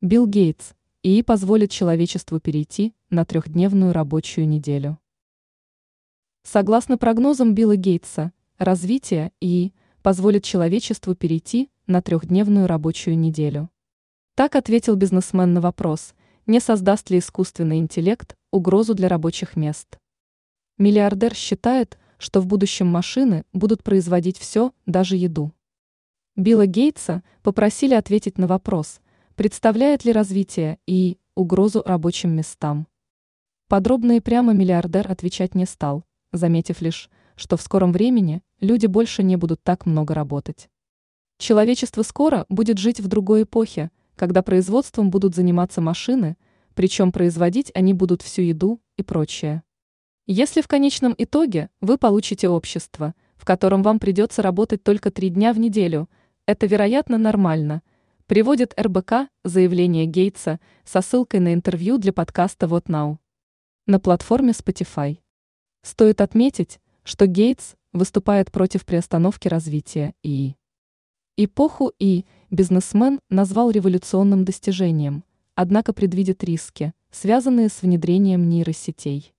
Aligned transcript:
Билл 0.00 0.28
Гейтс. 0.28 0.74
ИИ 1.02 1.22
позволит 1.22 1.72
человечеству 1.72 2.38
перейти 2.38 2.94
на 3.10 3.24
трехдневную 3.24 3.92
рабочую 3.92 4.46
неделю. 4.46 4.96
Согласно 6.44 6.96
прогнозам 6.96 7.52
Билла 7.52 7.74
Гейтса, 7.74 8.32
развитие 8.58 9.32
ИИ 9.40 9.74
позволит 10.00 10.44
человечеству 10.44 11.16
перейти 11.16 11.68
на 11.88 12.00
трехдневную 12.00 12.68
рабочую 12.68 13.18
неделю. 13.18 13.70
Так 14.36 14.54
ответил 14.54 14.94
бизнесмен 14.94 15.52
на 15.52 15.60
вопрос, 15.60 16.14
не 16.46 16.60
создаст 16.60 17.10
ли 17.10 17.18
искусственный 17.18 17.78
интеллект 17.78 18.36
угрозу 18.52 18.94
для 18.94 19.08
рабочих 19.08 19.56
мест. 19.56 19.98
Миллиардер 20.76 21.34
считает, 21.34 21.98
что 22.18 22.40
в 22.40 22.46
будущем 22.46 22.86
машины 22.86 23.44
будут 23.52 23.82
производить 23.82 24.38
все, 24.38 24.72
даже 24.86 25.16
еду. 25.16 25.52
Билла 26.36 26.66
Гейтса 26.66 27.24
попросили 27.42 27.94
ответить 27.94 28.38
на 28.38 28.46
вопрос– 28.46 29.00
Представляет 29.38 30.04
ли 30.04 30.10
развитие 30.10 30.80
и 30.84 31.16
угрозу 31.36 31.84
рабочим 31.86 32.34
местам? 32.34 32.88
Подробно 33.68 34.16
и 34.16 34.20
прямо 34.20 34.52
миллиардер 34.52 35.08
отвечать 35.08 35.54
не 35.54 35.64
стал, 35.64 36.02
заметив 36.32 36.82
лишь, 36.82 37.08
что 37.36 37.56
в 37.56 37.62
скором 37.62 37.92
времени 37.92 38.42
люди 38.58 38.86
больше 38.86 39.22
не 39.22 39.36
будут 39.36 39.62
так 39.62 39.86
много 39.86 40.12
работать. 40.12 40.68
Человечество 41.38 42.02
скоро 42.02 42.46
будет 42.48 42.78
жить 42.78 42.98
в 42.98 43.06
другой 43.06 43.44
эпохе, 43.44 43.92
когда 44.16 44.42
производством 44.42 45.08
будут 45.08 45.36
заниматься 45.36 45.80
машины, 45.80 46.36
причем 46.74 47.12
производить 47.12 47.70
они 47.76 47.94
будут 47.94 48.22
всю 48.22 48.42
еду 48.42 48.80
и 48.96 49.04
прочее. 49.04 49.62
Если 50.26 50.62
в 50.62 50.66
конечном 50.66 51.14
итоге 51.16 51.70
вы 51.80 51.96
получите 51.96 52.48
общество, 52.48 53.14
в 53.36 53.44
котором 53.44 53.84
вам 53.84 54.00
придется 54.00 54.42
работать 54.42 54.82
только 54.82 55.12
три 55.12 55.28
дня 55.28 55.52
в 55.52 55.60
неделю, 55.60 56.10
это, 56.44 56.66
вероятно, 56.66 57.18
нормально– 57.18 57.82
Приводит 58.28 58.78
РБК 58.78 59.30
заявление 59.42 60.04
Гейтса 60.04 60.60
со 60.84 61.00
ссылкой 61.00 61.40
на 61.40 61.54
интервью 61.54 61.96
для 61.96 62.12
подкаста 62.12 62.68
«Вот 62.68 62.90
Now» 62.90 63.16
на 63.86 63.98
платформе 63.98 64.50
Spotify. 64.50 65.16
Стоит 65.80 66.20
отметить, 66.20 66.78
что 67.04 67.26
Гейтс 67.26 67.72
выступает 67.94 68.52
против 68.52 68.84
приостановки 68.84 69.48
развития 69.48 70.12
ИИ. 70.22 70.58
Эпоху 71.38 71.90
И 71.98 72.26
бизнесмен 72.50 73.20
назвал 73.30 73.70
революционным 73.70 74.44
достижением, 74.44 75.24
однако 75.54 75.94
предвидит 75.94 76.44
риски, 76.44 76.92
связанные 77.10 77.70
с 77.70 77.80
внедрением 77.80 78.46
нейросетей. 78.50 79.32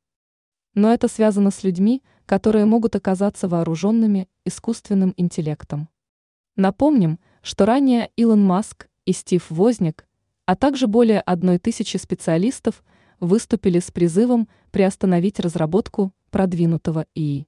Но 0.73 0.91
это 0.91 1.07
связано 1.07 1.51
с 1.51 1.63
людьми, 1.63 2.01
которые 2.25 2.65
могут 2.65 2.95
оказаться 2.95 3.47
вооруженными 3.47 4.27
искусственным 4.45 5.13
интеллектом. 5.15 5.89
Напомним, 6.55 7.19
что 7.41 7.65
ранее 7.65 8.11
Илон 8.15 8.43
Маск 8.43 8.87
и 9.05 9.13
Стив 9.13 9.45
Возник, 9.49 10.05
а 10.45 10.55
также 10.55 10.87
более 10.87 11.21
одной 11.21 11.59
тысячи 11.59 11.97
специалистов 11.97 12.83
выступили 13.19 13.79
с 13.79 13.91
призывом 13.91 14.47
приостановить 14.71 15.39
разработку 15.39 16.13
продвинутого 16.31 17.05
ИИ. 17.15 17.47